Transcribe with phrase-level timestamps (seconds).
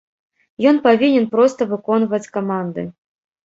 [0.71, 2.91] Ён павінен проста выконваць каманды.